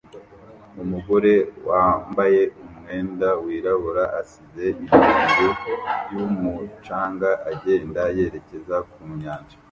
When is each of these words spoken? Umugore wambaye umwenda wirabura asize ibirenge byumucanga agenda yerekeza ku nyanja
Umugore 0.83 1.33
wambaye 1.69 2.41
umwenda 2.65 3.29
wirabura 3.43 4.03
asize 4.21 4.65
ibirenge 4.83 5.45
byumucanga 6.05 7.29
agenda 7.51 8.01
yerekeza 8.17 8.75
ku 8.91 9.01
nyanja 9.21 9.57